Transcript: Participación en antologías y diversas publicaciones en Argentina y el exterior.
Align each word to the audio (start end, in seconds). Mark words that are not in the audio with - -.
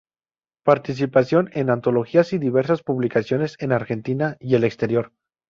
Participación 0.65 1.51
en 1.53 1.69
antologías 1.69 2.33
y 2.33 2.39
diversas 2.39 2.81
publicaciones 2.81 3.55
en 3.59 3.71
Argentina 3.71 4.35
y 4.39 4.55
el 4.55 4.63
exterior. 4.63 5.11